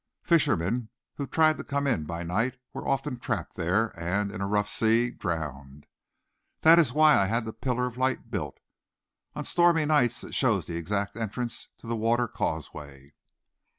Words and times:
Fishermen 0.23 0.89
who 1.17 1.27
tried 1.27 1.59
to 1.59 1.63
come 1.63 1.85
in 1.85 2.05
by 2.05 2.23
night 2.23 2.57
were 2.73 2.87
often 2.87 3.19
trapped 3.19 3.55
there 3.55 3.89
and, 3.95 4.31
in 4.31 4.41
a 4.41 4.47
rough 4.47 4.67
sea, 4.67 5.11
drowned. 5.11 5.85
That 6.61 6.79
is 6.79 6.91
why 6.91 7.15
I 7.17 7.27
had 7.27 7.45
that 7.45 7.61
pillar 7.61 7.85
of 7.85 7.97
light 7.97 8.31
built. 8.31 8.57
On 9.35 9.43
stormy 9.45 9.85
nights 9.85 10.23
it 10.23 10.33
shows 10.33 10.65
the 10.65 10.75
exact 10.75 11.15
entrance 11.15 11.67
to 11.77 11.85
the 11.85 11.95
water 11.95 12.27
causeway." 12.27 13.13